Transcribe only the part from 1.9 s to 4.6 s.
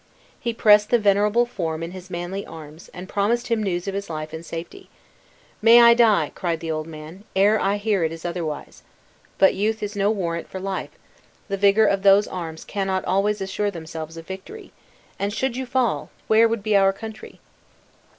his manly arms, and promised him news of his life and